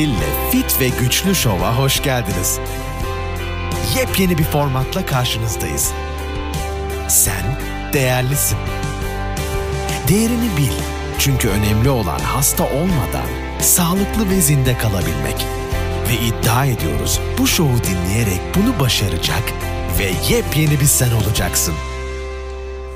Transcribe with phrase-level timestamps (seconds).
[0.00, 2.60] Hill'le Fit ve Güçlü Şov'a hoş geldiniz.
[3.96, 5.92] Yepyeni bir formatla karşınızdayız.
[7.08, 7.58] Sen
[7.92, 8.58] değerlisin.
[10.08, 10.72] Değerini bil.
[11.18, 13.26] Çünkü önemli olan hasta olmadan
[13.60, 15.46] sağlıklı ve zinde kalabilmek.
[16.08, 19.42] Ve iddia ediyoruz bu şovu dinleyerek bunu başaracak
[19.98, 21.74] ve yepyeni bir sen olacaksın.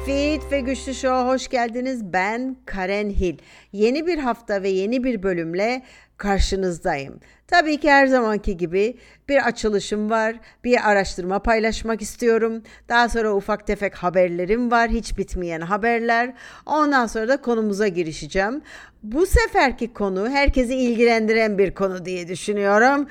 [0.06, 2.12] Fit ve Güçlü Show'a hoş geldiniz.
[2.12, 3.38] Ben Karen Hill.
[3.72, 5.82] Yeni bir hafta ve yeni bir bölümle
[6.18, 7.20] karşınızdayım.
[7.46, 8.96] Tabii ki her zamanki gibi
[9.28, 12.62] bir açılışım var, bir araştırma paylaşmak istiyorum.
[12.88, 16.34] Daha sonra ufak tefek haberlerim var, hiç bitmeyen haberler.
[16.66, 18.62] Ondan sonra da konumuza girişeceğim.
[19.02, 23.08] Bu seferki konu herkesi ilgilendiren bir konu diye düşünüyorum.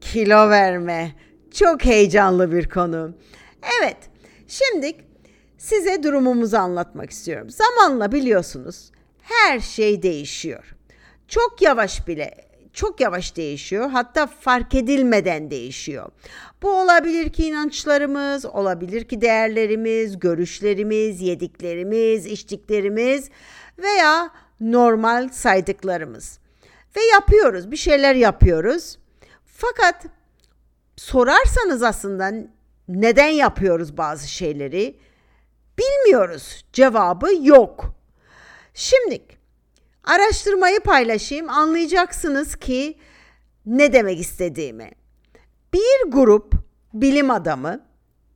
[0.00, 1.12] Kilo verme.
[1.54, 3.14] Çok heyecanlı bir konu.
[3.80, 3.96] Evet,
[4.48, 4.92] şimdi
[5.58, 7.50] size durumumuzu anlatmak istiyorum.
[7.50, 8.90] Zamanla biliyorsunuz
[9.22, 10.73] her şey değişiyor.
[11.28, 13.90] Çok yavaş bile çok yavaş değişiyor.
[13.90, 16.08] Hatta fark edilmeden değişiyor.
[16.62, 23.30] Bu olabilir ki inançlarımız, olabilir ki değerlerimiz, görüşlerimiz, yediklerimiz, içtiklerimiz
[23.78, 26.38] veya normal saydıklarımız.
[26.96, 28.98] Ve yapıyoruz, bir şeyler yapıyoruz.
[29.44, 30.06] Fakat
[30.96, 32.32] sorarsanız aslında
[32.88, 34.96] neden yapıyoruz bazı şeyleri?
[35.78, 36.64] Bilmiyoruz.
[36.72, 37.94] Cevabı yok.
[38.74, 39.22] Şimdi
[40.04, 42.98] araştırmayı paylaşayım anlayacaksınız ki
[43.66, 44.90] ne demek istediğimi.
[45.72, 46.52] Bir grup
[46.94, 47.80] bilim adamı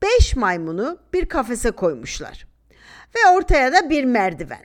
[0.03, 2.47] 5 maymunu bir kafese koymuşlar.
[3.17, 4.65] Ve ortaya da bir merdiven.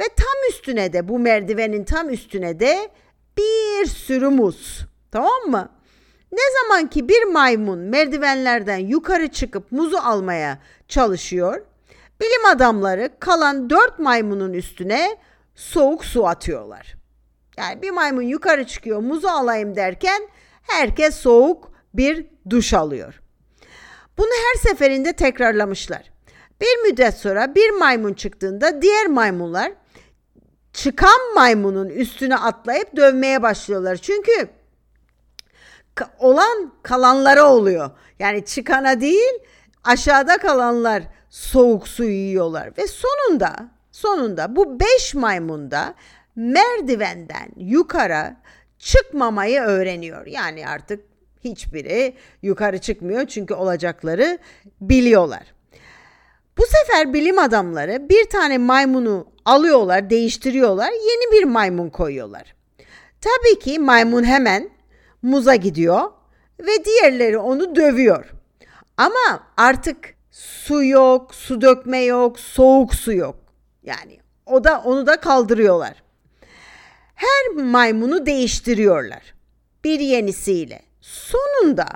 [0.00, 2.90] Ve tam üstüne de bu merdivenin tam üstüne de
[3.38, 4.86] bir sürü muz.
[5.10, 5.68] Tamam mı?
[6.32, 11.64] Ne zaman ki bir maymun merdivenlerden yukarı çıkıp muzu almaya çalışıyor,
[12.20, 15.16] bilim adamları kalan dört maymunun üstüne
[15.60, 16.96] soğuk su atıyorlar.
[17.56, 20.28] Yani bir maymun yukarı çıkıyor muzu alayım derken
[20.62, 23.22] herkes soğuk bir duş alıyor.
[24.18, 26.10] Bunu her seferinde tekrarlamışlar.
[26.60, 29.72] Bir müddet sonra bir maymun çıktığında diğer maymunlar
[30.72, 33.96] çıkan maymunun üstüne atlayıp dövmeye başlıyorlar.
[33.96, 34.48] Çünkü
[36.18, 37.90] olan kalanlara oluyor.
[38.18, 39.32] Yani çıkana değil
[39.84, 45.94] aşağıda kalanlar soğuk su yiyorlar ve sonunda sonunda bu beş maymunda
[46.36, 48.36] merdivenden yukarı
[48.78, 50.26] çıkmamayı öğreniyor.
[50.26, 51.04] Yani artık
[51.44, 54.38] hiçbiri yukarı çıkmıyor çünkü olacakları
[54.80, 55.54] biliyorlar.
[56.58, 62.54] Bu sefer bilim adamları bir tane maymunu alıyorlar, değiştiriyorlar, yeni bir maymun koyuyorlar.
[63.20, 64.70] Tabii ki maymun hemen
[65.22, 66.00] muza gidiyor
[66.60, 68.30] ve diğerleri onu dövüyor.
[68.96, 69.96] Ama artık
[70.30, 73.39] su yok, su dökme yok, soğuk su yok.
[73.90, 76.02] Yani o da onu da kaldırıyorlar.
[77.14, 79.34] Her maymunu değiştiriyorlar.
[79.84, 80.82] Bir yenisiyle.
[81.00, 81.86] Sonunda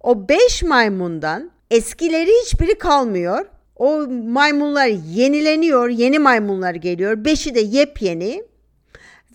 [0.00, 3.46] o beş maymundan eskileri hiçbiri kalmıyor.
[3.76, 7.24] O maymunlar yenileniyor, yeni maymunlar geliyor.
[7.24, 8.44] Beşi de yepyeni.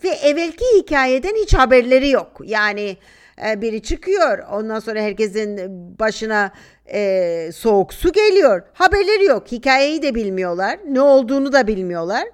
[0.04, 2.40] Ve evvelki hikayeden hiç haberleri yok.
[2.44, 2.96] Yani
[3.38, 4.38] biri çıkıyor.
[4.38, 5.58] Ondan sonra herkesin
[5.98, 6.52] başına
[6.86, 8.62] e, soğuk su geliyor.
[8.72, 9.52] Haberleri yok.
[9.52, 10.78] Hikayeyi de bilmiyorlar.
[10.88, 12.24] Ne olduğunu da bilmiyorlar.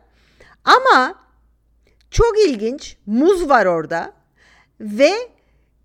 [0.65, 1.15] Ama
[2.11, 4.13] çok ilginç muz var orada
[4.81, 5.13] ve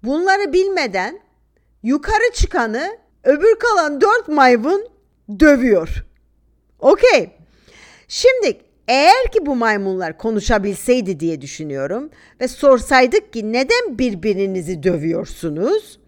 [0.03, 1.19] bunları bilmeden
[1.83, 4.87] yukarı çıkanı öbür kalan dört maymun
[5.39, 6.05] dövüyor.
[6.79, 7.37] Okey.
[8.07, 12.09] Şimdi eğer ki bu maymunlar konuşabilseydi diye düşünüyorum
[12.41, 15.99] ve sorsaydık ki neden birbirinizi dövüyorsunuz?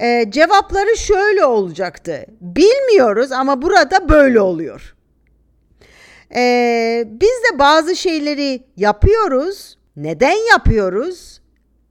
[0.00, 2.26] Ee, cevapları şöyle olacaktı.
[2.40, 4.94] Bilmiyoruz ama burada böyle oluyor.
[6.34, 9.78] Ee, biz de bazı şeyleri yapıyoruz.
[9.96, 11.40] Neden yapıyoruz?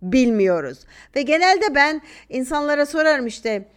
[0.02, 0.80] Bilmiyoruz.
[1.16, 3.68] Ve genelde ben insanlara sorarım işte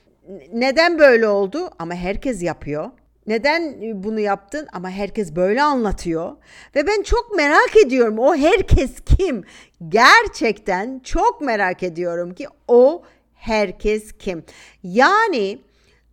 [0.52, 1.70] neden böyle oldu?
[1.78, 2.90] Ama herkes yapıyor.
[3.30, 4.68] Neden bunu yaptın?
[4.72, 6.36] Ama herkes böyle anlatıyor.
[6.74, 9.44] Ve ben çok merak ediyorum o herkes kim?
[9.88, 13.02] Gerçekten çok merak ediyorum ki o
[13.34, 14.44] herkes kim?
[14.82, 15.58] Yani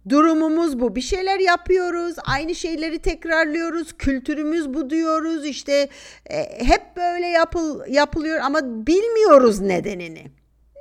[0.10, 0.96] durumumuz bu.
[0.96, 5.46] Bir şeyler yapıyoruz, aynı şeyleri tekrarlıyoruz, kültürümüz bu diyoruz.
[5.46, 5.90] İşte
[6.25, 10.25] e, hep böyle yapıl yapılıyor ama bilmiyoruz nedenini.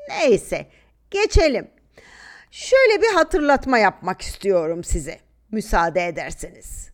[0.08, 0.66] Neyse,
[1.10, 1.68] geçelim.
[2.50, 6.90] Şöyle bir hatırlatma yapmak istiyorum size müsaade ederseniz.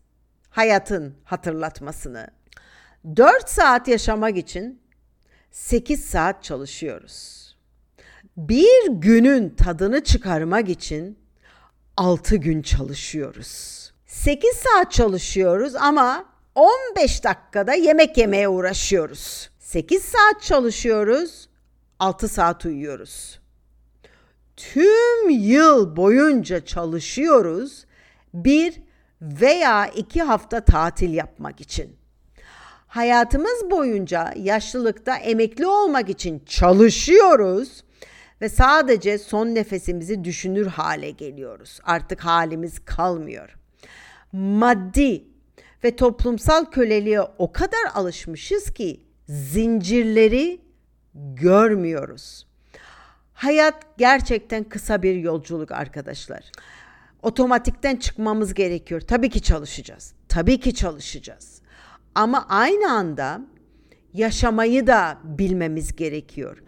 [0.51, 2.27] Hayatın hatırlatmasını.
[3.17, 4.81] 4 saat yaşamak için
[5.51, 7.43] 8 saat çalışıyoruz.
[8.37, 11.19] Bir günün tadını çıkarmak için
[11.97, 13.93] 6 gün çalışıyoruz.
[14.07, 19.51] 8 saat çalışıyoruz ama 15 dakikada yemek yemeye uğraşıyoruz.
[19.59, 21.49] 8 saat çalışıyoruz
[21.99, 23.41] 6 saat uyuyoruz.
[24.57, 27.87] Tüm yıl boyunca çalışıyoruz.
[28.35, 28.83] Bir
[29.23, 31.97] veya iki hafta tatil yapmak için.
[32.87, 37.85] Hayatımız boyunca yaşlılıkta emekli olmak için çalışıyoruz
[38.41, 41.81] ve sadece son nefesimizi düşünür hale geliyoruz.
[41.85, 43.57] Artık halimiz kalmıyor.
[44.33, 45.25] Maddi
[45.85, 50.61] ve toplumsal köleliğe o kadar alışmışız ki zincirleri
[51.15, 52.47] görmüyoruz.
[53.35, 56.53] Hayat gerçekten kısa bir yolculuk arkadaşlar.
[57.23, 59.01] Otomatikten çıkmamız gerekiyor.
[59.01, 60.15] Tabii ki çalışacağız.
[60.29, 61.63] Tabii ki çalışacağız.
[62.15, 63.41] Ama aynı anda
[64.13, 66.63] yaşamayı da bilmemiz gerekiyor.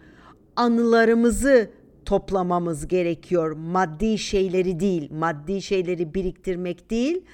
[0.55, 1.71] Anılarımızı
[2.05, 3.51] toplamamız gerekiyor.
[3.51, 7.25] Maddi şeyleri değil, maddi şeyleri biriktirmek değil,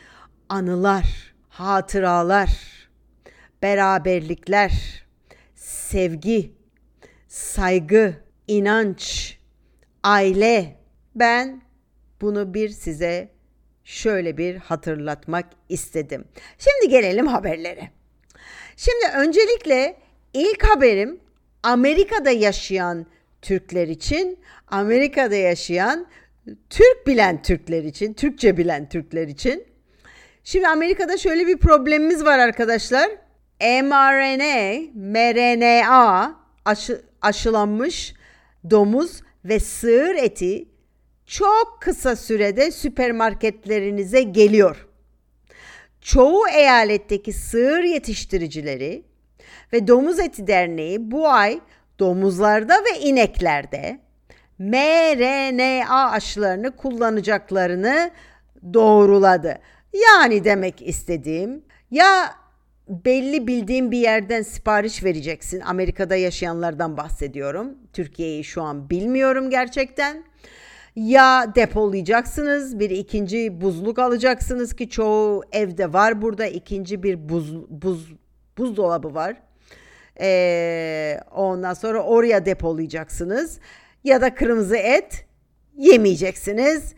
[0.49, 2.49] anılar, hatıralar,
[3.61, 5.03] beraberlikler,
[5.55, 6.51] sevgi,
[7.27, 8.13] saygı,
[8.47, 9.37] inanç,
[10.03, 10.79] aile.
[11.15, 11.61] Ben
[12.21, 13.29] bunu bir size
[13.83, 16.25] şöyle bir hatırlatmak istedim.
[16.57, 17.89] Şimdi gelelim haberlere.
[18.77, 19.97] Şimdi öncelikle
[20.33, 21.19] ilk haberim
[21.63, 23.05] Amerika'da yaşayan
[23.41, 26.07] Türkler için, Amerika'da yaşayan
[26.69, 29.65] Türk bilen Türkler için, Türkçe bilen Türkler için.
[30.43, 33.09] Şimdi Amerika'da şöyle bir problemimiz var arkadaşlar.
[33.61, 36.35] mRNA, mRNA
[36.65, 38.13] aşı, aşılanmış
[38.69, 40.70] domuz ve sığır eti
[41.31, 44.87] çok kısa sürede süpermarketlerinize geliyor.
[46.01, 49.03] Çoğu eyaletteki sığır yetiştiricileri
[49.73, 51.59] ve Domuz Eti Derneği bu ay
[51.99, 53.99] domuzlarda ve ineklerde
[54.59, 58.11] mRNA aşılarını kullanacaklarını
[58.73, 59.59] doğruladı.
[59.93, 62.35] Yani demek istediğim ya
[62.89, 65.59] belli bildiğim bir yerden sipariş vereceksin.
[65.59, 67.77] Amerika'da yaşayanlardan bahsediyorum.
[67.93, 70.31] Türkiye'yi şu an bilmiyorum gerçekten.
[70.95, 78.13] Ya depolayacaksınız, bir ikinci buzluk alacaksınız ki çoğu evde var burada ikinci bir buz buz
[78.57, 79.35] buzdolabı var.
[80.21, 83.59] Ee, ondan sonra oraya depolayacaksınız
[84.03, 85.25] ya da kırmızı et
[85.77, 86.93] yemeyeceksiniz.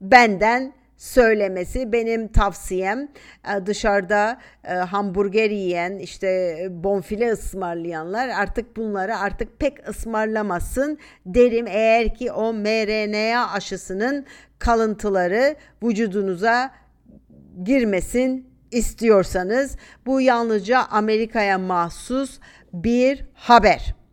[0.00, 0.74] Benden
[1.04, 3.08] söylemesi benim tavsiyem
[3.44, 12.14] e, dışarıda e, hamburger yiyen işte bonfile ısmarlayanlar artık bunları artık pek ısmarlamasın derim eğer
[12.14, 14.26] ki o mRNA aşısının
[14.58, 16.70] kalıntıları vücudunuza
[17.64, 22.38] girmesin istiyorsanız bu yalnızca Amerika'ya mahsus
[22.72, 24.03] bir haber.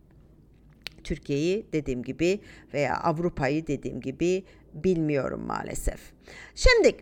[1.02, 2.40] Türkiye'yi dediğim gibi
[2.74, 4.44] veya Avrupa'yı dediğim gibi
[4.74, 6.00] bilmiyorum maalesef.
[6.54, 6.96] Şimdi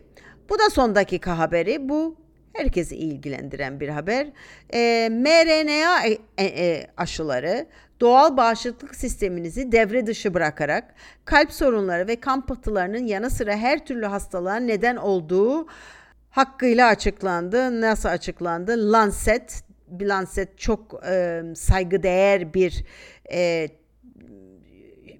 [0.49, 1.89] bu da son dakika haberi.
[1.89, 2.15] Bu
[2.53, 4.27] herkesi ilgilendiren bir haber.
[4.73, 7.65] E, mRNA e, e, aşıları
[7.99, 10.93] doğal bağışıklık sisteminizi devre dışı bırakarak
[11.25, 15.67] kalp sorunları ve kan pıhtılarının yanı sıra her türlü hastalığa neden olduğu
[16.29, 17.81] hakkıyla açıklandı.
[17.81, 18.91] Nasıl açıklandı?
[18.91, 19.63] Lancet,
[20.01, 22.85] Lancet çok e, saygıdeğer bir
[23.33, 23.69] e,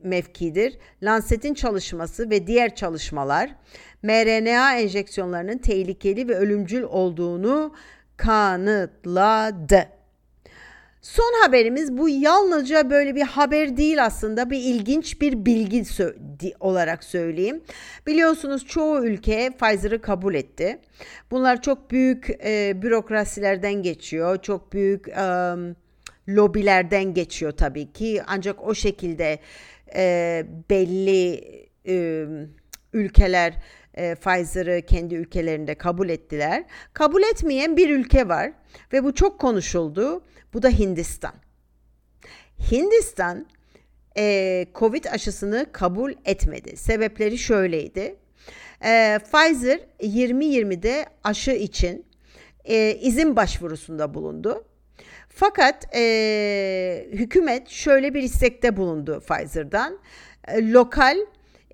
[0.03, 0.77] mevkidir.
[1.03, 3.55] Lancet'in çalışması ve diğer çalışmalar
[4.03, 7.73] mRNA enjeksiyonlarının tehlikeli ve ölümcül olduğunu
[8.17, 9.87] kanıtladı.
[11.01, 15.83] Son haberimiz bu yalnızca böyle bir haber değil aslında bir ilginç bir bilgi
[16.59, 17.63] olarak söyleyeyim.
[18.07, 20.79] Biliyorsunuz çoğu ülke Pfizer'ı kabul etti.
[21.31, 24.41] Bunlar çok büyük e, bürokrasilerden geçiyor.
[24.41, 25.53] Çok büyük e,
[26.29, 28.21] lobilerden geçiyor tabii ki.
[28.27, 29.39] Ancak o şekilde
[29.95, 31.41] e, belli
[31.87, 32.25] e,
[32.93, 33.53] ülkeler
[33.93, 36.63] e, Pfizer'ı kendi ülkelerinde kabul ettiler.
[36.93, 38.51] Kabul etmeyen bir ülke var
[38.93, 40.23] ve bu çok konuşuldu.
[40.53, 41.33] Bu da Hindistan.
[42.71, 43.47] Hindistan
[44.17, 46.77] e, Covid aşısını kabul etmedi.
[46.77, 48.15] Sebepleri şöyleydi.
[48.83, 52.05] E, Pfizer 2020'de aşı için
[52.65, 54.65] e, izin başvurusunda bulundu.
[55.33, 59.99] Fakat e, hükümet şöyle bir istekte bulundu Pfizer'dan.
[60.47, 61.17] E, lokal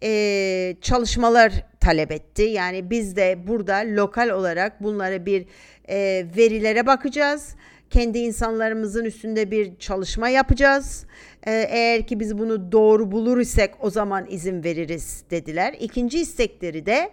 [0.04, 2.44] e, çalışmalar talep etti.
[2.44, 5.46] Yani biz de burada lokal olarak bunlara bir
[5.90, 7.56] e, verilere bakacağız.
[7.90, 11.06] Kendi insanlarımızın üstünde bir çalışma yapacağız.
[11.48, 15.76] E, eğer ki biz bunu doğru bulur isek o zaman izin veririz dediler.
[15.80, 17.12] İkinci istekleri de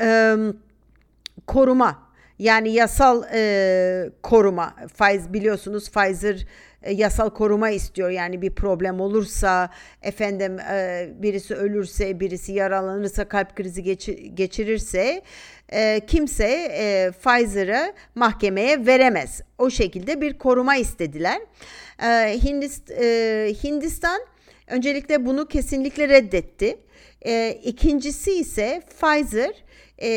[0.00, 0.36] e,
[1.46, 2.03] koruma
[2.38, 6.46] yani yasal e, koruma, faiz biliyorsunuz Pfizer
[6.82, 8.10] e, yasal koruma istiyor.
[8.10, 9.70] Yani bir problem olursa,
[10.02, 15.22] efendim e, birisi ölürse, birisi yaralanırsa, kalp krizi geçir, geçirirse
[15.72, 19.40] e, kimse e, Pfizer'ı mahkemeye veremez.
[19.58, 21.40] O şekilde bir koruma istediler.
[22.02, 24.20] E, Hindist, e, Hindistan
[24.66, 26.76] öncelikle bunu kesinlikle reddetti.
[27.26, 29.64] E, ikincisi ise Pfizer
[30.02, 30.08] e,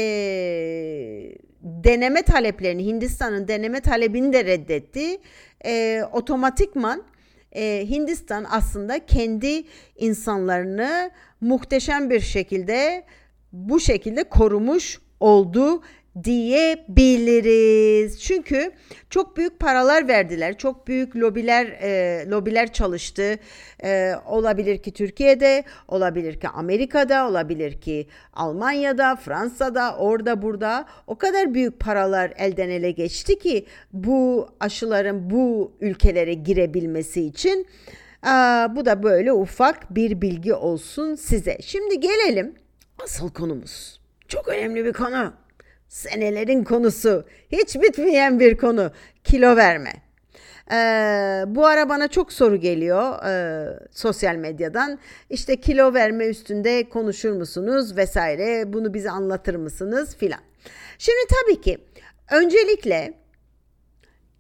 [1.62, 5.18] deneme taleplerini Hindistan'ın deneme talebini de reddetti.
[5.66, 7.04] E, otomatikman
[7.52, 9.64] e, Hindistan aslında kendi
[9.96, 11.12] insanlarını
[11.42, 13.04] muhteşem bir şekilde
[13.52, 15.82] bu şekilde korumuş oldu
[16.24, 18.22] diyebiliriz.
[18.22, 18.72] Çünkü
[19.10, 20.58] çok büyük paralar verdiler.
[20.58, 23.40] Çok büyük lobiler e, lobiler çalıştı.
[23.84, 31.54] E, olabilir ki Türkiye'de, olabilir ki Amerika'da, olabilir ki Almanya'da, Fransa'da, orada burada o kadar
[31.54, 37.68] büyük paralar elden ele geçti ki bu aşıların bu ülkelere girebilmesi için
[38.24, 41.58] Aa, bu da böyle ufak bir bilgi olsun size.
[41.62, 42.56] Şimdi gelelim
[43.04, 44.00] asıl konumuz.
[44.28, 45.34] Çok önemli bir konu.
[45.88, 47.26] Senelerin konusu.
[47.52, 48.92] Hiç bitmeyen bir konu.
[49.24, 49.94] Kilo verme.
[50.72, 55.00] Ee, bu ara bana çok soru geliyor e, sosyal medyadan.
[55.30, 60.40] İşte kilo verme üstünde konuşur musunuz vesaire bunu bize anlatır mısınız filan.
[60.98, 61.78] Şimdi tabii ki
[62.32, 63.14] öncelikle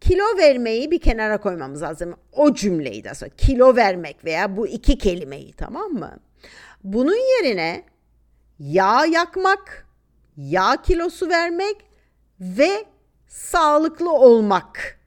[0.01, 2.16] kilo vermeyi bir kenara koymamız lazım.
[2.32, 6.20] O cümleyi de sonra kilo vermek veya bu iki kelimeyi tamam mı?
[6.84, 7.84] Bunun yerine
[8.60, 9.87] yağ yakmak,
[10.38, 11.75] yağ kilosu vermek
[12.39, 12.86] ve
[13.27, 15.00] sağlıklı olmak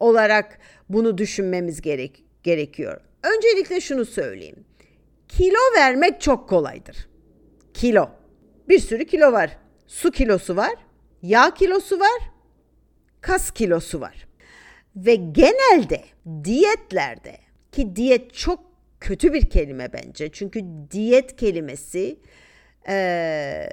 [0.00, 3.00] olarak bunu düşünmemiz gerek gerekiyor.
[3.22, 4.64] Öncelikle şunu söyleyeyim.
[5.28, 7.08] Kilo vermek çok kolaydır.
[7.74, 8.08] Kilo.
[8.68, 9.58] Bir sürü kilo var.
[9.86, 10.74] Su kilosu var,
[11.22, 12.30] yağ kilosu var,
[13.20, 14.26] kas kilosu var.
[14.96, 16.04] Ve genelde
[16.44, 17.36] diyetlerde
[17.72, 18.60] ki diyet çok
[19.00, 20.32] kötü bir kelime bence.
[20.32, 22.20] Çünkü diyet kelimesi
[22.88, 23.68] e,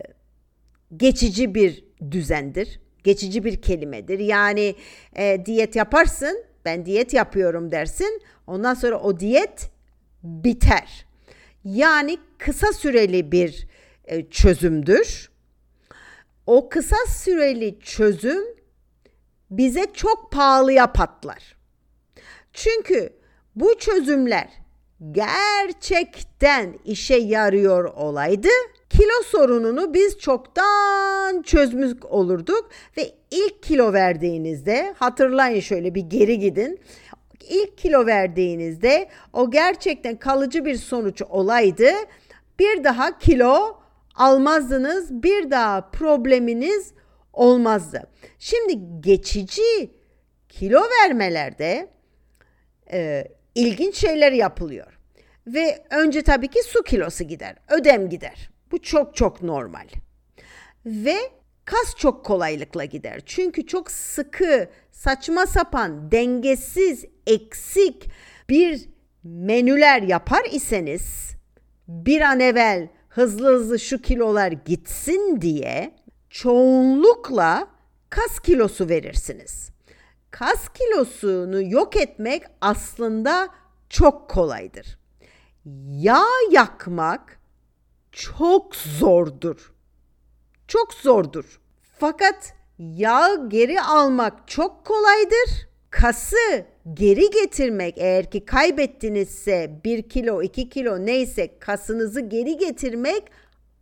[0.97, 2.79] geçici bir düzendir.
[3.03, 4.19] Geçici bir kelimedir.
[4.19, 4.75] Yani
[5.15, 8.21] e, diyet yaparsın, ben diyet yapıyorum dersin.
[8.47, 9.71] Ondan sonra o diyet
[10.23, 11.05] biter.
[11.63, 13.67] Yani kısa süreli bir
[14.05, 15.31] e, çözümdür.
[16.47, 18.43] O kısa süreli çözüm
[19.51, 21.55] bize çok pahalıya patlar.
[22.53, 23.13] Çünkü
[23.55, 24.49] bu çözümler
[25.11, 28.49] gerçekten işe yarıyor olaydı
[28.97, 36.79] kilo sorununu biz çoktan çözmüş olurduk ve ilk kilo verdiğinizde hatırlayın şöyle bir geri gidin.
[37.49, 41.89] İlk kilo verdiğinizde o gerçekten kalıcı bir sonuç olaydı.
[42.59, 43.79] Bir daha kilo
[44.15, 45.23] almazdınız.
[45.23, 46.93] Bir daha probleminiz
[47.33, 48.09] olmazdı.
[48.39, 49.91] Şimdi geçici
[50.49, 51.87] kilo vermelerde
[52.91, 54.99] e, ilginç şeyler yapılıyor.
[55.47, 58.52] Ve önce tabii ki su kilosu gider, ödem gider.
[58.73, 59.87] Bu çok çok normal.
[60.85, 61.15] Ve
[61.65, 63.21] kas çok kolaylıkla gider.
[63.25, 68.09] Çünkü çok sıkı, saçma sapan, dengesiz, eksik
[68.49, 68.89] bir
[69.23, 71.31] menüler yapar iseniz
[71.87, 75.95] bir an evvel hızlı hızlı şu kilolar gitsin diye
[76.29, 77.67] çoğunlukla
[78.09, 79.69] kas kilosu verirsiniz.
[80.31, 83.49] Kas kilosunu yok etmek aslında
[83.89, 84.99] çok kolaydır.
[85.89, 87.42] Yağ yakmak
[88.13, 89.73] çok zordur.
[90.67, 91.59] Çok zordur.
[91.99, 95.67] Fakat yağ geri almak çok kolaydır.
[95.89, 103.23] Kası geri getirmek eğer ki kaybettinizse 1 kilo 2 kilo neyse kasınızı geri getirmek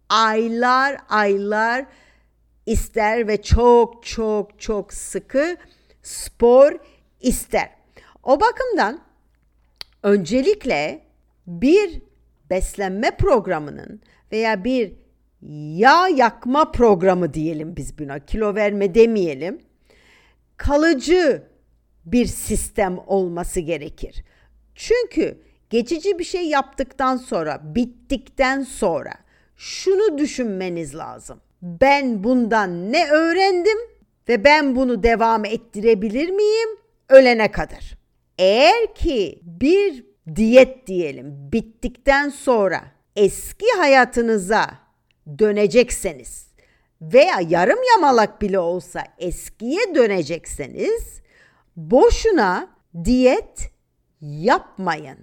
[0.09, 1.85] aylar aylar
[2.65, 5.57] ister ve çok çok çok sıkı
[6.03, 6.71] spor
[7.21, 7.69] ister.
[8.23, 9.01] O bakımdan
[10.03, 11.03] öncelikle
[11.47, 12.01] bir
[12.49, 14.93] beslenme programının veya bir
[15.75, 18.19] yağ yakma programı diyelim biz buna.
[18.19, 19.59] Kilo verme demeyelim.
[20.57, 21.43] Kalıcı
[22.05, 24.23] bir sistem olması gerekir.
[24.75, 25.37] Çünkü
[25.69, 29.13] geçici bir şey yaptıktan sonra, bittikten sonra
[29.55, 31.41] şunu düşünmeniz lazım.
[31.61, 33.77] Ben bundan ne öğrendim
[34.29, 36.69] ve ben bunu devam ettirebilir miyim
[37.09, 37.97] ölene kadar?
[38.37, 42.81] Eğer ki bir diyet diyelim bittikten sonra
[43.15, 44.67] eski hayatınıza
[45.39, 46.47] dönecekseniz
[47.01, 51.21] veya yarım yamalak bile olsa eskiye dönecekseniz
[51.75, 52.67] boşuna
[53.03, 53.71] diyet
[54.21, 55.17] yapmayın.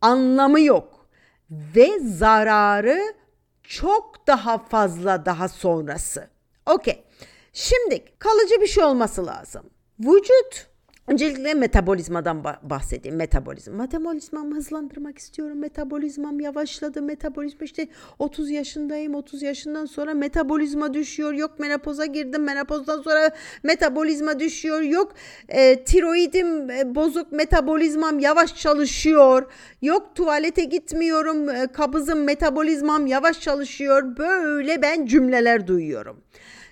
[0.00, 1.06] Anlamı yok
[1.50, 3.14] ve zararı
[3.62, 6.30] çok daha fazla daha sonrası.
[6.66, 7.04] Okey.
[7.52, 9.70] Şimdi kalıcı bir şey olması lazım.
[10.00, 10.66] Vücut
[11.08, 13.16] Öncelikle metabolizmadan bahsedeyim.
[13.16, 13.72] Metabolizm.
[13.72, 15.58] Metabolizmamı hızlandırmak istiyorum.
[15.58, 17.02] Metabolizmam yavaşladı.
[17.02, 19.14] Metabolizma işte 30 yaşındayım.
[19.14, 21.32] 30 yaşından sonra metabolizma düşüyor.
[21.32, 22.42] Yok menopoza girdim.
[22.42, 23.30] Menopozdan sonra
[23.62, 24.80] metabolizma düşüyor.
[24.80, 25.12] Yok
[25.48, 27.32] e, tiroidim e, bozuk.
[27.32, 29.52] Metabolizmam yavaş çalışıyor.
[29.82, 31.50] Yok tuvalete gitmiyorum.
[31.50, 34.16] E, kabızım metabolizmam yavaş çalışıyor.
[34.16, 36.22] Böyle ben cümleler duyuyorum.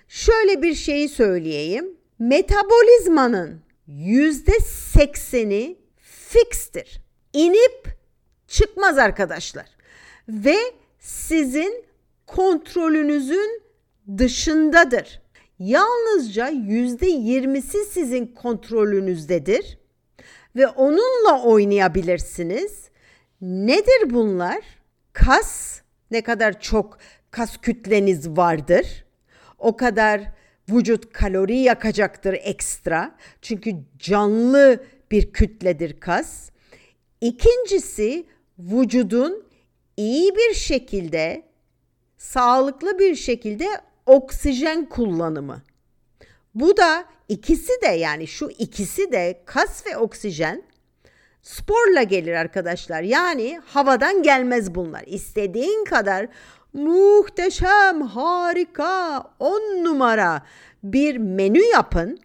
[0.07, 1.85] Şöyle bir şeyi söyleyeyim.
[2.19, 4.59] Metabolizmanın yüzde
[4.93, 7.01] sekseni fikstir.
[7.33, 7.97] İnip
[8.47, 9.65] çıkmaz arkadaşlar.
[10.27, 10.57] Ve
[10.99, 11.85] sizin
[12.27, 13.63] kontrolünüzün
[14.17, 15.21] dışındadır.
[15.59, 19.77] Yalnızca yüzde yirmisi sizin kontrolünüzdedir
[20.55, 22.89] ve onunla oynayabilirsiniz.
[23.41, 24.63] Nedir bunlar?
[25.13, 26.97] Kas, ne kadar çok
[27.31, 29.05] kas kütleniz vardır,
[29.57, 30.21] o kadar
[30.69, 33.15] vücut kalori yakacaktır ekstra.
[33.41, 36.49] Çünkü canlı bir kütledir kas.
[37.21, 38.25] İkincisi
[38.59, 39.43] vücudun
[39.97, 41.43] iyi bir şekilde
[42.17, 43.67] sağlıklı bir şekilde
[44.05, 45.61] oksijen kullanımı.
[46.55, 50.63] Bu da ikisi de yani şu ikisi de kas ve oksijen
[51.41, 53.01] sporla gelir arkadaşlar.
[53.01, 55.03] Yani havadan gelmez bunlar.
[55.07, 56.27] İstediğin kadar
[56.73, 60.41] muhteşem, harika, on numara
[60.83, 62.19] bir menü yapın.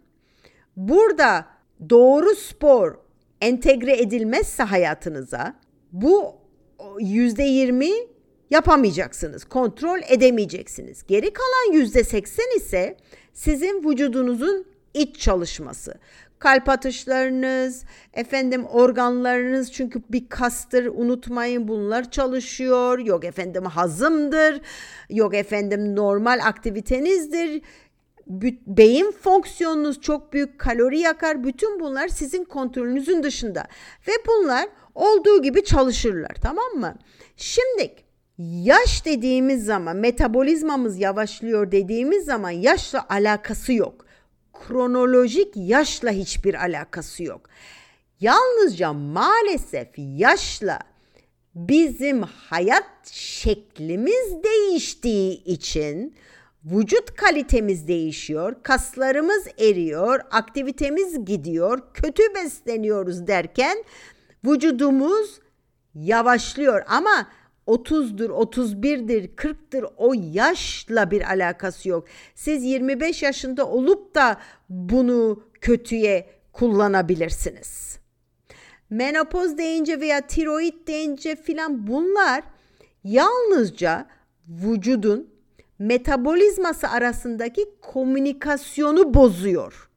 [0.76, 1.47] Burada
[1.90, 2.95] doğru spor
[3.40, 5.55] entegre edilmezse hayatınıza
[5.93, 6.35] bu
[7.00, 7.90] yüzde yirmi
[8.50, 9.45] yapamayacaksınız.
[9.45, 11.07] Kontrol edemeyeceksiniz.
[11.07, 12.97] Geri kalan yüzde seksen ise
[13.33, 15.95] sizin vücudunuzun iç çalışması
[16.38, 22.99] kalp atışlarınız, efendim organlarınız çünkü bir kastır unutmayın bunlar çalışıyor.
[22.99, 24.61] Yok efendim hazımdır,
[25.11, 27.62] yok efendim normal aktivitenizdir.
[28.66, 31.45] Beyin fonksiyonunuz çok büyük kalori yakar.
[31.45, 33.66] Bütün bunlar sizin kontrolünüzün dışında
[34.09, 36.95] ve bunlar olduğu gibi çalışırlar tamam mı?
[37.37, 37.95] Şimdi
[38.38, 44.08] yaş dediğimiz zaman metabolizmamız yavaşlıyor dediğimiz zaman yaşla alakası yok
[44.61, 47.49] kronolojik yaşla hiçbir alakası yok.
[48.21, 50.79] Yalnızca maalesef yaşla
[51.55, 56.14] bizim hayat şeklimiz değiştiği için
[56.64, 63.85] vücut kalitemiz değişiyor, kaslarımız eriyor, aktivitemiz gidiyor, kötü besleniyoruz derken
[64.44, 65.40] vücudumuz
[65.94, 67.29] yavaşlıyor ama
[67.68, 72.04] 30'dur, 31'dir, 40'tır o yaşla bir alakası yok.
[72.35, 74.37] Siz 25 yaşında olup da
[74.68, 77.98] bunu kötüye kullanabilirsiniz.
[78.90, 82.44] Menopoz deyince veya tiroid deyince filan bunlar
[83.04, 84.07] yalnızca
[84.48, 85.31] vücudun
[85.78, 89.88] metabolizması arasındaki komünikasyonu bozuyor.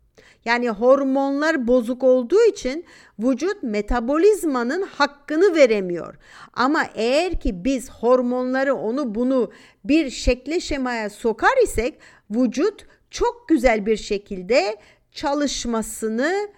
[0.45, 2.85] Yani hormonlar bozuk olduğu için
[3.19, 6.15] vücut metabolizmanın hakkını veremiyor.
[6.53, 9.51] Ama eğer ki biz hormonları onu bunu
[9.83, 11.99] bir şekle şemaya sokar isek
[12.31, 14.77] vücut çok güzel bir şekilde
[15.11, 16.49] çalışmasını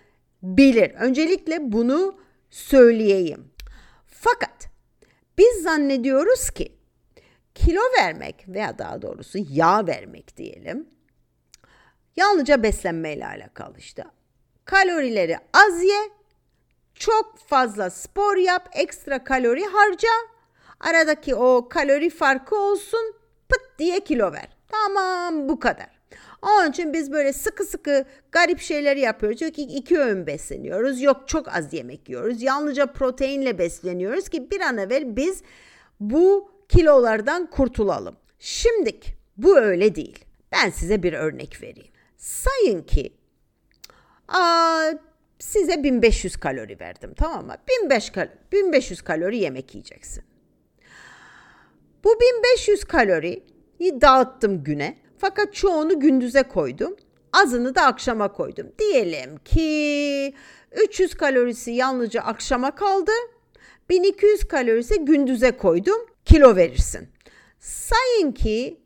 [0.44, 0.92] bilir.
[0.92, 2.16] Öncelikle bunu
[2.50, 3.52] söyleyeyim.
[4.08, 4.68] Fakat
[5.38, 6.72] biz zannediyoruz ki
[7.56, 10.88] kilo vermek veya daha doğrusu yağ vermek diyelim
[12.16, 14.04] Yalnızca beslenmeyle alakalı işte.
[14.66, 16.10] Kalorileri az ye,
[16.96, 20.10] çok fazla spor yap, ekstra kalori harca.
[20.80, 23.16] Aradaki o kalori farkı olsun,
[23.50, 24.58] pıt diye kilo ver.
[24.68, 26.04] Tamam bu kadar.
[26.42, 29.40] Onun için biz böyle sıkı sıkı garip şeyler yapıyoruz.
[29.40, 31.02] Çünkü iki öğün besleniyoruz.
[31.02, 32.42] Yok çok az yemek yiyoruz.
[32.42, 35.44] Yalnızca proteinle besleniyoruz ki bir an evvel biz
[36.00, 38.16] bu kilolardan kurtulalım.
[38.40, 40.26] Şimdik bu öyle değil.
[40.52, 41.93] Ben size bir örnek vereyim.
[42.24, 43.14] Sayın ki
[44.28, 44.92] aa,
[45.40, 47.56] size 1500 kalori verdim tamam mı?
[47.82, 50.24] 1500, kal 1500 kalori yemek yiyeceksin.
[52.04, 53.44] Bu 1500 kaloriyi
[54.02, 56.96] dağıttım güne fakat çoğunu gündüze koydum.
[57.34, 58.68] Azını da akşama koydum.
[58.80, 60.34] Diyelim ki
[60.72, 63.12] 300 kalorisi yalnızca akşama kaldı.
[63.90, 66.06] 1200 kalorisi gündüze koydum.
[66.26, 67.10] Kilo verirsin.
[67.60, 68.83] Sayın ki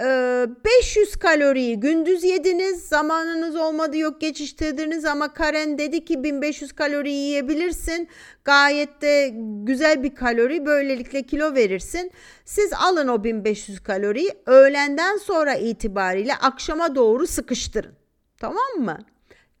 [0.00, 7.12] 500 ee, kaloriyi gündüz yediniz zamanınız olmadı yok geçiştirdiniz ama Karen dedi ki 1500 kalori
[7.12, 8.08] yiyebilirsin.
[8.44, 9.30] Gayet de
[9.64, 12.10] güzel bir kalori böylelikle kilo verirsin.
[12.44, 17.94] Siz alın o 1500 kaloriyi öğlenden sonra itibariyle akşama doğru sıkıştırın.
[18.38, 18.98] Tamam mı?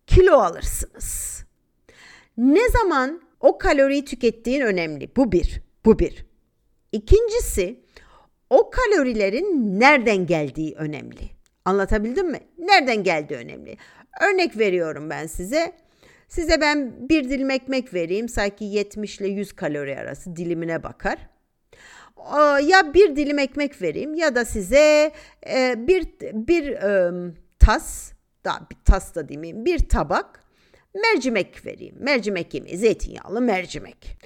[0.06, 1.44] Kilo alırsınız.
[2.36, 5.16] Ne zaman o kaloriyi tükettiğin önemli.
[5.16, 6.26] Bu bir bu bir.
[6.92, 7.80] İkincisi
[8.50, 11.30] o kalorilerin nereden geldiği önemli.
[11.64, 12.40] Anlatabildim mi?
[12.58, 13.76] Nereden geldiği önemli.
[14.22, 15.72] Örnek veriyorum ben size.
[16.28, 18.28] Size ben bir dilim ekmek vereyim.
[18.28, 21.18] Sanki 70 ile 100 kalori arası dilimine bakar.
[22.62, 25.12] Ya bir dilim ekmek vereyim ya da size
[25.50, 26.78] e, bir bir
[27.58, 28.12] tas,
[28.44, 30.44] daha bir tas da demeyeyim, bir tabak
[30.94, 31.96] mercimek vereyim.
[31.98, 34.18] Mercimek yemeği, zeytinyağlı mercimek.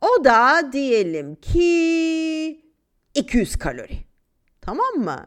[0.00, 2.69] O da diyelim ki
[3.20, 3.98] 200 kalori.
[4.60, 5.26] Tamam mı?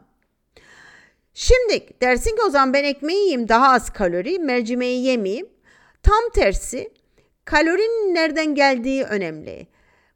[1.34, 5.48] Şimdi dersin ki o zaman ben ekmeği yiyeyim daha az kalori, mercimeği yemeyeyim.
[6.02, 6.92] Tam tersi
[7.44, 9.66] kalorinin nereden geldiği önemli.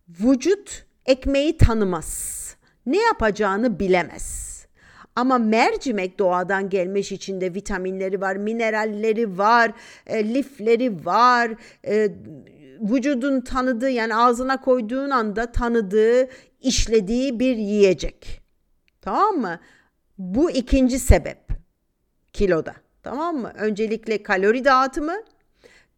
[0.08, 2.38] Vücut ekmeği tanımaz.
[2.86, 4.48] Ne yapacağını bilemez.
[5.16, 9.72] Ama mercimek doğadan gelmiş içinde vitaminleri var, mineralleri var,
[10.06, 11.50] e, lifleri var.
[11.86, 12.08] E,
[12.80, 16.28] vücudun tanıdığı yani ağzına koyduğun anda tanıdığı,
[16.60, 18.42] işlediği bir yiyecek.
[19.00, 19.60] Tamam mı?
[20.18, 21.48] Bu ikinci sebep
[22.32, 22.74] kiloda.
[23.02, 23.52] Tamam mı?
[23.58, 25.16] Öncelikle kalori dağıtımı,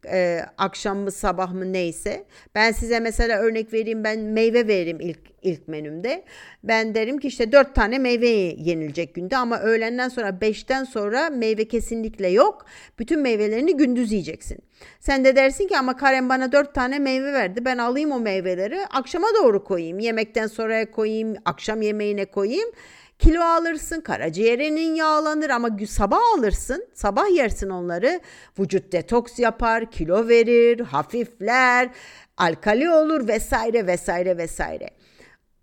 [0.07, 2.25] e, akşam mı sabah mı neyse.
[2.55, 6.25] Ben size mesela örnek vereyim ben meyve veririm ilk ilk menümde.
[6.65, 11.69] Ben derim ki işte dört tane meyve yenilecek günde ama öğlenden sonra beşten sonra meyve
[11.69, 12.67] kesinlikle yok.
[12.99, 14.59] Bütün meyvelerini gündüz yiyeceksin.
[15.01, 17.65] Sen de dersin ki ama Karen bana dört tane meyve verdi.
[17.65, 19.99] Ben alayım o meyveleri akşama doğru koyayım.
[19.99, 22.71] Yemekten sonra koyayım, akşam yemeğine koyayım.
[23.21, 28.21] Kilo alırsın, karaciğerinin yağlanır ama sabah alırsın, sabah yersin onları.
[28.59, 31.91] Vücut detoks yapar, kilo verir, hafifler,
[32.37, 34.91] alkali olur vesaire vesaire vesaire.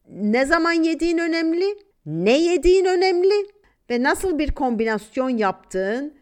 [0.09, 3.47] Ne zaman yediğin önemli, ne yediğin önemli
[3.89, 6.13] ve nasıl bir kombinasyon yaptığın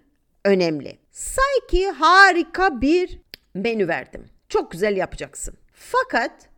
[0.45, 0.97] önemli.
[1.11, 3.21] Sanki harika bir
[3.53, 4.25] menü verdim.
[4.49, 5.53] Çok güzel yapacaksın.
[5.73, 6.49] Fakat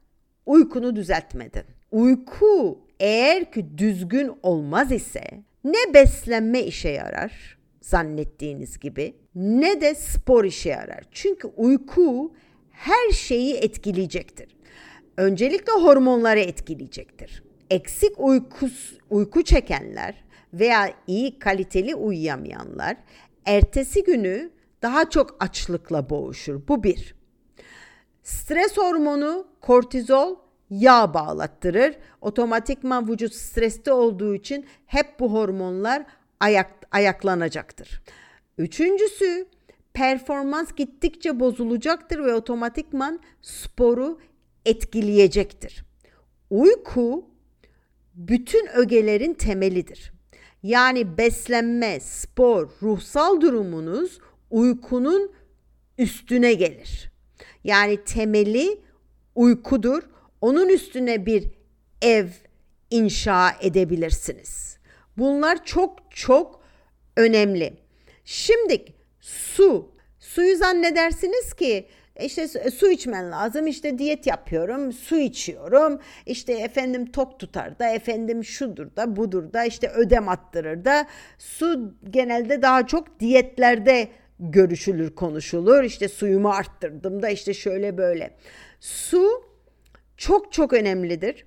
[0.46, 1.64] uykunu düzeltmedin.
[1.92, 5.24] Uyku eğer ki düzgün olmaz ise
[5.64, 11.04] ne beslenme işe yarar zannettiğiniz gibi ne de spor işe yarar.
[11.12, 12.34] Çünkü uyku
[12.72, 14.58] her şeyi etkileyecektir.
[15.18, 17.44] Öncelikle hormonları etkileyecektir.
[17.70, 20.16] Eksik uykus, uyku çekenler
[20.54, 22.98] veya iyi kaliteli uyuyamayanlar
[23.46, 26.68] ertesi günü daha çok açlıkla boğuşur.
[26.68, 27.16] Bu bir.
[28.24, 30.36] Stres hormonu kortizol
[30.70, 31.96] yağ bağlattırır.
[32.22, 36.06] Otomatikman vücut streste olduğu için hep bu hormonlar
[36.40, 38.02] ayak, ayaklanacaktır.
[38.58, 39.48] Üçüncüsü
[39.94, 44.20] performans gittikçe bozulacaktır ve otomatikman sporu
[44.66, 45.84] etkileyecektir.
[46.50, 47.26] Uyku
[48.14, 50.14] bütün ögelerin temelidir.
[50.64, 55.32] Yani beslenme, spor, ruhsal durumunuz uykunun
[55.98, 57.12] üstüne gelir.
[57.64, 58.82] Yani temeli
[59.36, 60.04] uykudur.
[60.42, 61.44] Onun üstüne bir
[62.02, 62.28] ev
[62.90, 64.78] inşa edebilirsiniz.
[65.18, 66.62] Bunlar çok çok
[67.18, 67.74] önemli.
[68.26, 68.86] Şimdi
[69.22, 69.98] su.
[70.20, 71.88] Suyu zannedersiniz ki
[72.22, 78.44] işte su içmen lazım işte diyet yapıyorum su içiyorum işte efendim tok tutar da efendim
[78.44, 84.08] şudur da budur da işte ödem attırır da su genelde daha çok diyetlerde
[84.40, 88.32] görüşülür konuşulur işte suyumu arttırdım da işte şöyle böyle
[88.80, 89.47] su
[90.18, 91.46] çok çok önemlidir.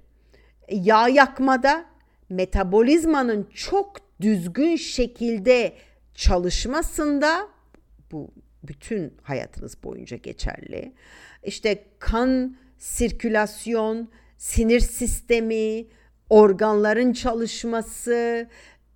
[0.71, 1.85] Yağ yakmada
[2.29, 5.73] metabolizmanın çok düzgün şekilde
[6.15, 7.49] çalışmasında
[8.13, 8.31] bu
[8.63, 10.93] bütün hayatınız boyunca geçerli.
[11.45, 15.87] İşte kan sirkülasyon, sinir sistemi,
[16.31, 18.49] organların çalışması,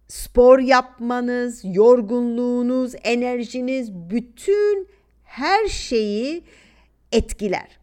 [0.08, 4.88] spor yapmanız, yorgunluğunuz, enerjiniz bütün
[5.24, 6.44] her şeyi
[7.12, 7.78] etkiler.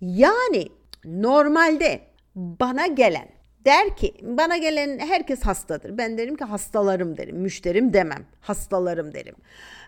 [0.00, 0.68] Yani
[1.04, 2.00] Normalde
[2.34, 3.28] bana gelen
[3.64, 5.98] der ki bana gelen herkes hastadır.
[5.98, 7.36] Ben derim ki hastalarım derim.
[7.36, 8.26] Müşterim demem.
[8.40, 9.34] Hastalarım derim.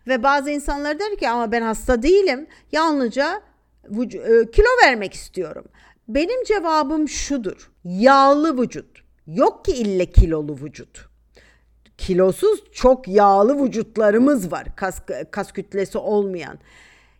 [0.07, 2.47] Ve bazı insanlar der ki ama ben hasta değilim.
[2.73, 3.43] Yalnızca
[3.91, 5.65] e, kilo vermek istiyorum.
[6.09, 7.71] Benim cevabım şudur.
[7.85, 9.03] Yağlı vücut.
[9.27, 11.09] Yok ki ille kilolu vücut.
[11.99, 14.77] Kilosuz çok yağlı vücutlarımız var.
[14.77, 15.01] Kas,
[15.31, 16.59] kas kütlesi olmayan.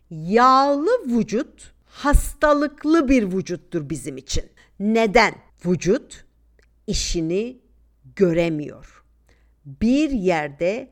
[0.09, 4.43] Yağlı vücut hastalıklı bir vücuttur bizim için.
[4.79, 5.33] Neden?
[5.65, 6.25] Vücut
[6.87, 7.57] işini
[8.15, 9.03] göremiyor.
[9.65, 10.89] Bir yerde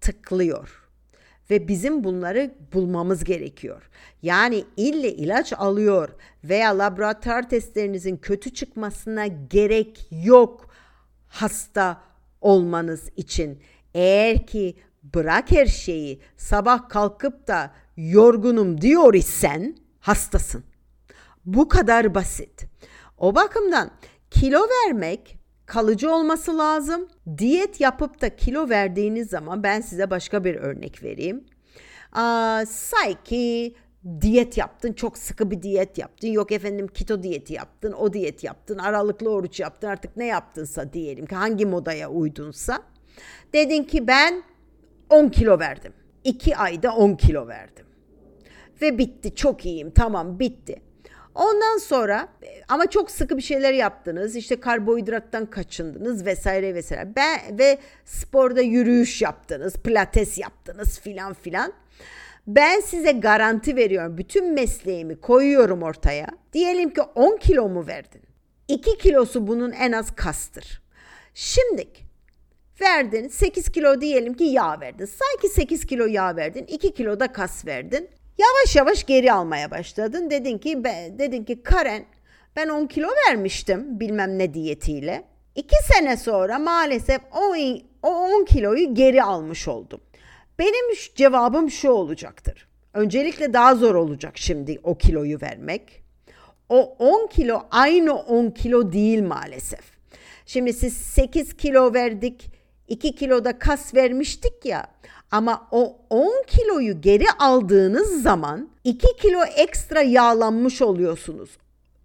[0.00, 0.88] tıklıyor
[1.50, 3.90] ve bizim bunları bulmamız gerekiyor.
[4.22, 6.08] Yani ille ilaç alıyor
[6.44, 10.70] veya laboratuvar testlerinizin kötü çıkmasına gerek yok
[11.28, 12.02] hasta
[12.40, 13.62] olmanız için.
[13.94, 20.64] Eğer ki bırak her şeyi sabah kalkıp da yorgunum diyor isen hastasın.
[21.46, 22.66] Bu kadar basit.
[23.18, 23.90] O bakımdan
[24.30, 27.08] kilo vermek kalıcı olması lazım.
[27.38, 31.44] Diyet yapıp da kilo verdiğiniz zaman ben size başka bir örnek vereyim.
[32.66, 33.74] Say ki
[34.20, 36.28] diyet yaptın, çok sıkı bir diyet yaptın.
[36.28, 39.88] Yok efendim keto diyeti yaptın, o diyet yaptın, aralıklı oruç yaptın.
[39.88, 42.82] Artık ne yaptınsa diyelim ki hangi modaya uydunsa.
[43.52, 44.42] Dedin ki ben
[45.10, 45.92] 10 kilo verdim.
[46.24, 47.86] 2 ayda 10 kilo verdim.
[48.82, 50.82] Ve bitti çok iyiyim tamam bitti.
[51.34, 52.28] Ondan sonra
[52.68, 54.36] ama çok sıkı bir şeyler yaptınız.
[54.36, 57.12] İşte karbonhidrattan kaçındınız vesaire vesaire.
[57.16, 61.72] Ben, ve sporda yürüyüş yaptınız, pilates yaptınız filan filan.
[62.46, 64.18] Ben size garanti veriyorum.
[64.18, 66.26] Bütün mesleğimi koyuyorum ortaya.
[66.52, 68.22] Diyelim ki 10 kilo mu verdin?
[68.68, 70.82] 2 kilosu bunun en az kastır.
[71.34, 71.88] Şimdi
[72.80, 75.04] verdin 8 kilo diyelim ki yağ verdin.
[75.04, 76.64] Sanki 8 kilo yağ verdin.
[76.66, 78.08] 2 kilo da kas verdin.
[78.38, 80.30] Yavaş yavaş geri almaya başladın.
[80.30, 80.84] Dedin ki
[81.18, 82.04] dedin ki Karen
[82.56, 85.24] ben 10 kilo vermiştim bilmem ne diyetiyle.
[85.54, 87.54] 2 sene sonra maalesef o,
[88.02, 90.00] o 10 kiloyu geri almış oldum.
[90.58, 92.68] Benim cevabım şu olacaktır.
[92.94, 96.02] Öncelikle daha zor olacak şimdi o kiloyu vermek.
[96.68, 99.96] O 10 kilo aynı 10 kilo değil maalesef.
[100.46, 102.50] Şimdi siz 8 kilo verdik,
[102.88, 104.86] 2 kilo da kas vermiştik ya.
[105.30, 111.50] Ama o 10 kiloyu geri aldığınız zaman 2 kilo ekstra yağlanmış oluyorsunuz.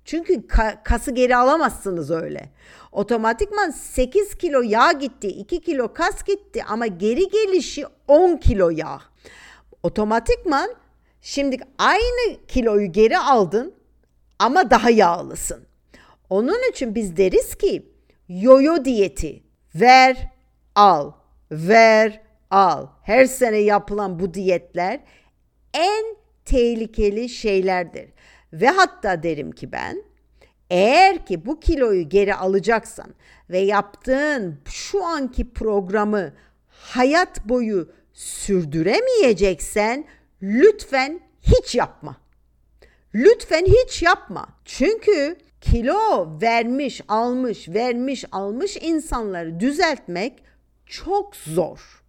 [0.05, 2.49] Çünkü ka- kası geri alamazsınız öyle.
[2.91, 9.01] Otomatikman 8 kilo yağ gitti, 2 kilo kas gitti ama geri gelişi 10 kilo yağ.
[9.83, 10.75] Otomatikman
[11.21, 13.73] şimdi aynı kiloyu geri aldın
[14.39, 15.63] ama daha yağlısın.
[16.29, 17.91] Onun için biz deriz ki
[18.29, 19.43] yoyo diyeti
[19.75, 20.30] ver
[20.75, 21.11] al
[21.51, 22.87] ver al.
[23.03, 24.99] Her sene yapılan bu diyetler
[25.73, 28.09] en tehlikeli şeylerdir.
[28.53, 30.03] Ve hatta derim ki ben
[30.69, 33.13] eğer ki bu kiloyu geri alacaksan
[33.49, 36.33] ve yaptığın şu anki programı
[36.67, 40.05] hayat boyu sürdüremeyeceksen
[40.41, 42.17] lütfen hiç yapma.
[43.15, 44.47] Lütfen hiç yapma.
[44.65, 50.43] Çünkü kilo vermiş, almış, vermiş, almış insanları düzeltmek
[50.91, 52.03] çok zor.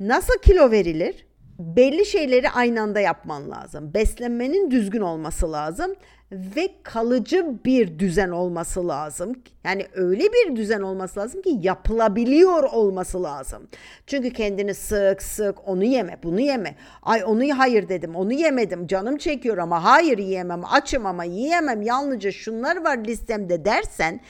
[0.00, 1.26] Nasıl kilo verilir?
[1.58, 3.94] Belli şeyleri aynı anda yapman lazım.
[3.94, 5.94] Beslenmenin düzgün olması lazım
[6.32, 9.42] ve kalıcı bir düzen olması lazım.
[9.64, 13.68] Yani öyle bir düzen olması lazım ki yapılabiliyor olması lazım.
[14.06, 16.76] Çünkü kendini sık sık onu yeme, bunu yeme.
[17.02, 18.86] Ay onu hayır dedim, onu yemedim.
[18.86, 21.82] Canım çekiyor ama hayır yiyemem, açım ama yiyemem.
[21.82, 24.20] Yalnızca şunlar var listemde dersen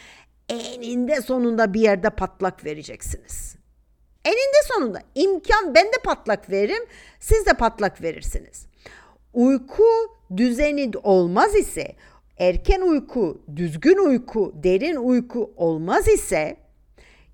[0.48, 3.55] eninde sonunda bir yerde patlak vereceksiniz.
[4.26, 6.82] Eninde sonunda imkan ben de patlak veririm,
[7.20, 8.66] siz de patlak verirsiniz.
[9.34, 9.84] Uyku
[10.36, 11.92] düzeni olmaz ise,
[12.38, 16.56] erken uyku, düzgün uyku, derin uyku olmaz ise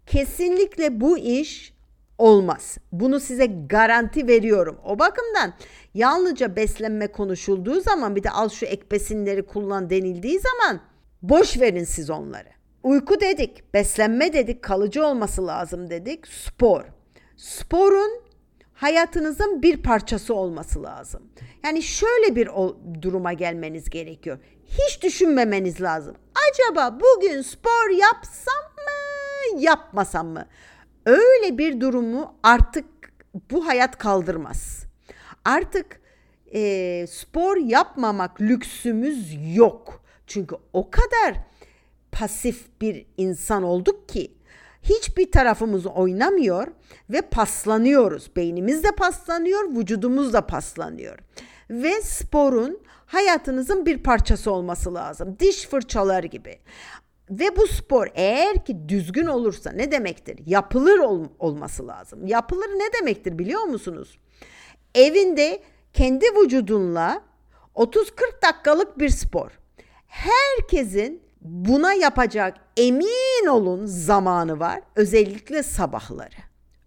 [0.07, 1.74] kesinlikle bu iş
[2.18, 2.78] olmaz.
[2.92, 4.78] Bunu size garanti veriyorum.
[4.85, 5.55] O bakımdan
[5.94, 10.81] yalnızca beslenme konuşulduğu zaman bir de al şu ek besinleri kullan denildiği zaman
[11.22, 12.48] boş verin siz onları.
[12.83, 16.85] Uyku dedik, beslenme dedik, kalıcı olması lazım dedik, spor.
[17.37, 18.23] Sporun
[18.75, 21.23] hayatınızın bir parçası olması lazım.
[21.64, 22.49] Yani şöyle bir
[23.03, 24.38] duruma gelmeniz gerekiyor.
[24.66, 26.16] Hiç düşünmemeniz lazım.
[26.51, 30.47] Acaba bugün spor yapsam mı, yapmasam mı?
[31.07, 32.85] Öyle bir durumu artık
[33.51, 34.85] bu hayat kaldırmaz.
[35.45, 36.01] Artık
[36.55, 40.03] e, spor yapmamak lüksümüz yok.
[40.27, 41.35] Çünkü o kadar
[42.12, 44.35] pasif bir insan olduk ki
[44.83, 46.66] hiçbir tarafımız oynamıyor
[47.11, 48.37] ve paslanıyoruz.
[48.37, 51.18] Beynimiz de paslanıyor, vücudumuz da paslanıyor.
[51.70, 55.37] Ve sporun hayatınızın bir parçası olması lazım.
[55.40, 56.59] Diş fırçalar gibi.
[57.31, 60.38] Ve bu spor eğer ki düzgün olursa ne demektir?
[60.46, 62.27] Yapılır ol- olması lazım.
[62.27, 64.18] Yapılır ne demektir biliyor musunuz?
[64.94, 67.22] Evinde kendi vücudunla
[67.75, 69.51] 30-40 dakikalık bir spor.
[70.07, 74.81] Herkesin buna yapacak emin olun zamanı var.
[74.96, 76.37] Özellikle sabahları.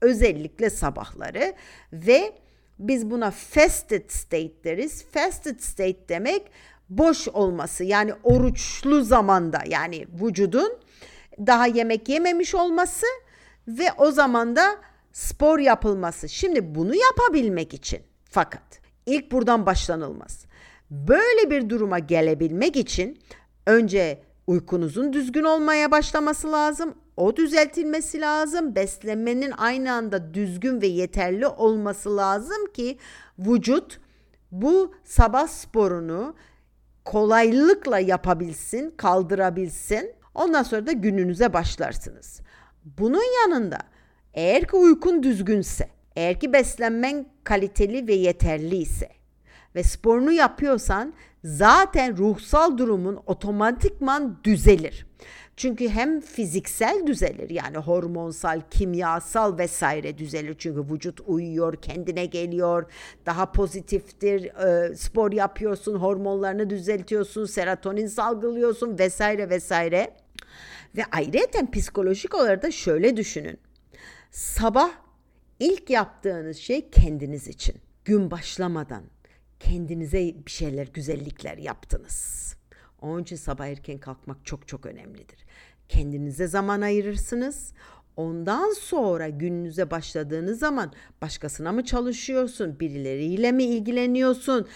[0.02, 1.54] Özellikle sabahları
[1.94, 2.34] ve
[2.80, 5.06] biz buna fasted state deriz.
[5.12, 6.42] Fasted state demek
[6.90, 10.78] boş olması yani oruçlu zamanda yani vücudun
[11.40, 13.06] daha yemek yememiş olması
[13.68, 14.76] ve o zaman da
[15.12, 16.30] spor yapılması.
[16.30, 20.46] Şimdi bunu yapabilmek için fakat ilk buradan başlanılmaz.
[20.92, 23.20] Böyle bir duruma gelebilmek için
[23.66, 26.96] önce Uykunuzun düzgün olmaya başlaması lazım.
[27.18, 28.76] O düzeltilmesi lazım.
[28.76, 32.98] Beslenmenin aynı anda düzgün ve yeterli olması lazım ki
[33.40, 34.00] vücut
[34.52, 36.36] bu sabah sporunu
[37.06, 40.12] kolaylıkla yapabilsin, kaldırabilsin.
[40.36, 42.42] Ondan sonra da gününüze başlarsınız.
[42.84, 43.78] Bunun yanında
[44.34, 49.10] eğer ki uykun düzgünse, eğer ki beslenmen kaliteli ve yeterli ise
[49.76, 51.14] ve sporunu yapıyorsan
[51.46, 55.06] zaten ruhsal durumun otomatikman düzelir.
[55.58, 60.56] Çünkü hem fiziksel düzelir yani hormonsal, kimyasal vesaire düzelir.
[60.58, 62.92] Çünkü vücut uyuyor, kendine geliyor,
[63.26, 64.44] daha pozitiftir.
[64.44, 70.14] E, spor yapıyorsun, hormonlarını düzeltiyorsun, serotonin salgılıyorsun vesaire vesaire.
[70.98, 73.60] Ve ayrıca psikolojik olarak da şöyle düşünün.
[74.32, 74.92] Sabah
[75.60, 77.76] ilk yaptığınız şey kendiniz için.
[78.06, 79.15] Gün başlamadan
[79.70, 82.56] kendinize bir şeyler, güzellikler yaptınız.
[83.02, 85.46] Onun için sabah erken kalkmak çok çok önemlidir.
[85.90, 87.74] Kendinize zaman ayırırsınız.
[88.18, 94.68] Ondan sonra gününüze başladığınız zaman başkasına mı çalışıyorsun, birileriyle mi ilgileniyorsun?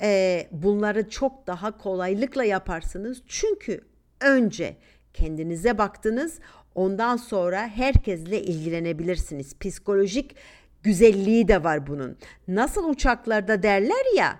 [0.00, 3.22] Ee, bunları çok daha kolaylıkla yaparsınız.
[3.26, 3.80] Çünkü
[4.20, 4.76] önce
[5.14, 6.38] kendinize baktınız,
[6.74, 9.58] ondan sonra herkesle ilgilenebilirsiniz.
[9.58, 10.36] Psikolojik
[10.86, 12.18] güzelliği de var bunun.
[12.48, 14.38] Nasıl uçaklarda derler ya,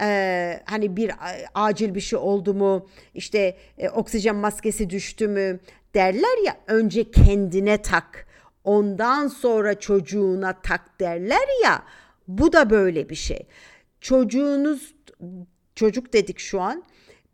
[0.00, 1.12] ee, hani bir
[1.54, 5.60] acil bir şey oldu mu işte e, oksijen maskesi düştü mü
[5.94, 8.26] derler ya önce kendine tak
[8.64, 11.82] ondan sonra çocuğuna tak derler ya
[12.28, 13.46] bu da böyle bir şey
[14.00, 14.94] çocuğunuz
[15.74, 16.84] çocuk dedik şu an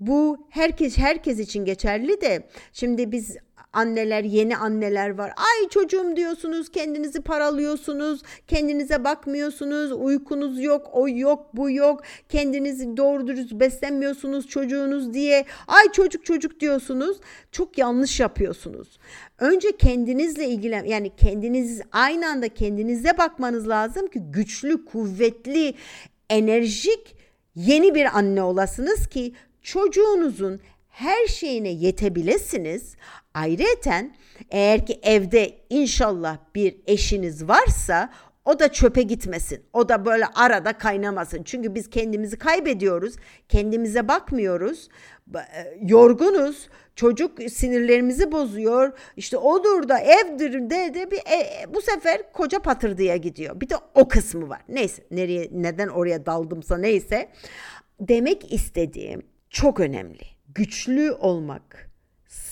[0.00, 3.36] bu herkes herkes için geçerli de şimdi biz
[3.72, 5.32] anneler, yeni anneler var.
[5.36, 13.26] Ay çocuğum diyorsunuz, kendinizi paralıyorsunuz, kendinize bakmıyorsunuz, uykunuz yok, o yok, bu yok, kendinizi doğru
[13.26, 15.44] dürüst beslenmiyorsunuz çocuğunuz diye.
[15.66, 17.20] Ay çocuk çocuk diyorsunuz.
[17.52, 18.98] Çok yanlış yapıyorsunuz.
[19.38, 25.74] Önce kendinizle ilgilen yani kendiniz aynı anda kendinize bakmanız lazım ki güçlü, kuvvetli,
[26.30, 27.16] enerjik
[27.54, 32.94] yeni bir anne olasınız ki çocuğunuzun her şeyine yetebilesiniz.
[33.34, 34.14] Ayrıyeten
[34.50, 38.10] eğer ki evde inşallah bir eşiniz varsa
[38.44, 39.62] o da çöpe gitmesin.
[39.72, 41.42] O da böyle arada kaynamasın.
[41.42, 43.14] Çünkü biz kendimizi kaybediyoruz.
[43.48, 44.88] Kendimize bakmıyoruz.
[45.34, 45.40] E,
[45.82, 46.68] yorgunuz.
[46.96, 48.98] Çocuk sinirlerimizi bozuyor.
[49.16, 53.60] İşte odur da evdir de, de bir e, bu sefer koca patırdıya gidiyor.
[53.60, 54.60] Bir de o kısmı var.
[54.68, 57.28] Neyse nereye neden oraya daldımsa neyse.
[58.00, 60.24] Demek istediğim çok önemli.
[60.54, 61.89] Güçlü olmak,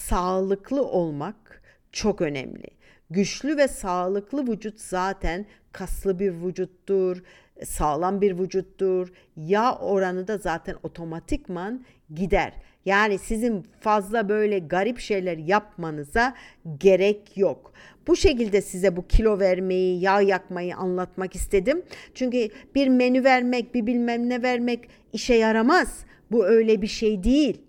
[0.08, 2.66] sağlıklı olmak çok önemli.
[3.10, 7.22] Güçlü ve sağlıklı vücut zaten kaslı bir vücuttur,
[7.64, 9.12] sağlam bir vücuttur.
[9.36, 12.52] Yağ oranı da zaten otomatikman gider.
[12.84, 16.34] Yani sizin fazla böyle garip şeyler yapmanıza
[16.78, 17.72] gerek yok.
[18.06, 21.82] Bu şekilde size bu kilo vermeyi, yağ yakmayı anlatmak istedim.
[22.14, 26.04] Çünkü bir menü vermek, bir bilmem ne vermek işe yaramaz.
[26.30, 27.67] Bu öyle bir şey değil.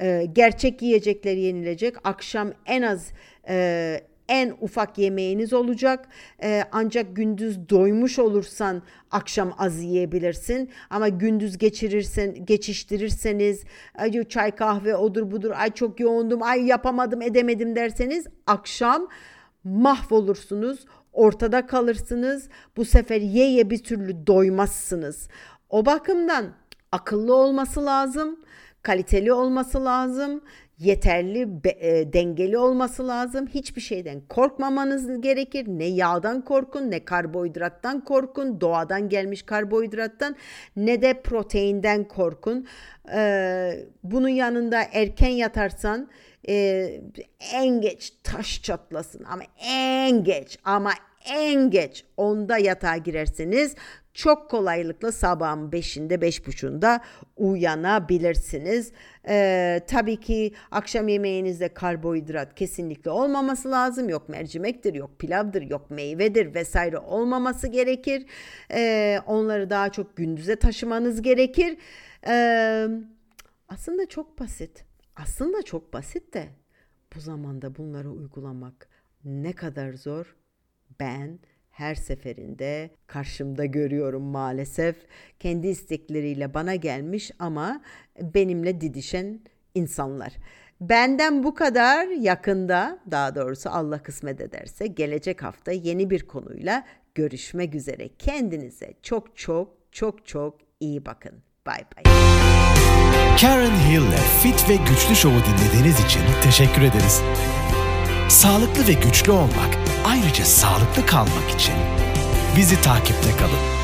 [0.00, 1.96] Ee, gerçek yiyecekler yenilecek.
[2.04, 3.12] Akşam en az
[3.48, 6.08] e, en ufak yemeğiniz olacak.
[6.42, 10.70] Ee, ancak gündüz doymuş olursan akşam az yiyebilirsin.
[10.90, 17.76] Ama gündüz geçirirsen, geçiştirirseniz ay çay kahve odur budur ay çok yoğundum ay yapamadım edemedim
[17.76, 19.08] derseniz akşam
[19.64, 20.84] mahvolursunuz.
[21.12, 22.48] Ortada kalırsınız.
[22.76, 25.28] Bu sefer ye ye bir türlü doymazsınız.
[25.70, 26.46] O bakımdan
[26.92, 28.38] akıllı olması lazım,
[28.84, 30.40] kaliteli olması lazım,
[30.78, 33.46] yeterli e, dengeli olması lazım.
[33.46, 35.66] Hiçbir şeyden korkmamanız gerekir.
[35.68, 40.36] Ne yağdan korkun, ne karbonhidrattan korkun, doğadan gelmiş karbonhidrattan
[40.76, 42.66] ne de proteinden korkun.
[43.14, 46.08] Ee, bunun yanında erken yatarsan
[46.48, 46.86] e,
[47.52, 50.90] en geç taş çatlasın ama en geç ama
[51.24, 53.74] en geç onda yatağa girerseniz
[54.14, 57.00] çok kolaylıkla sabahın 5'inde 5.30'da
[57.36, 58.92] uyanabilirsiniz.
[59.28, 64.08] Ee, tabii ki akşam yemeğinizde karbonhidrat kesinlikle olmaması lazım.
[64.08, 68.26] Yok mercimektir, yok pilavdır, yok meyvedir vesaire olmaması gerekir.
[68.70, 71.78] Ee, onları daha çok gündüze taşımanız gerekir.
[72.26, 72.88] Ee,
[73.68, 74.84] aslında çok basit.
[75.16, 76.48] Aslında çok basit de
[77.16, 78.88] bu zamanda bunları uygulamak
[79.24, 80.36] ne kadar zor
[81.00, 81.38] ben
[81.70, 84.96] her seferinde karşımda görüyorum maalesef.
[85.40, 87.82] Kendi istekleriyle bana gelmiş ama
[88.20, 89.40] benimle didişen
[89.74, 90.32] insanlar.
[90.80, 97.74] Benden bu kadar yakında daha doğrusu Allah kısmet ederse gelecek hafta yeni bir konuyla görüşmek
[97.74, 98.08] üzere.
[98.18, 101.32] Kendinize çok çok çok çok iyi bakın.
[101.66, 102.14] Bye bye.
[103.40, 107.22] Karen Hill'le Fit ve Güçlü Show'u dinlediğiniz için teşekkür ederiz.
[108.28, 111.74] Sağlıklı ve güçlü olmak, ayrıca sağlıklı kalmak için
[112.56, 113.83] bizi takipte kalın.